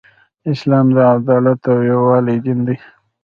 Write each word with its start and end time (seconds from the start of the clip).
اسلام 0.51 0.87
د 0.95 0.97
عدالت 1.15 1.61
او 1.71 1.77
یووالی 1.91 2.37
دین 2.45 2.59
دی. 2.67 2.77